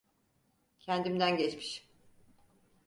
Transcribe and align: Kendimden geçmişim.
Kendimden 0.79 1.37
geçmişim. 1.37 1.85